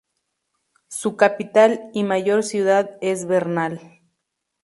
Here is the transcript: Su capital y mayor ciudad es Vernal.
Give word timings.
Su 0.89 1.15
capital 1.15 1.91
y 1.93 2.01
mayor 2.01 2.41
ciudad 2.43 2.97
es 3.01 3.27
Vernal. 3.27 4.01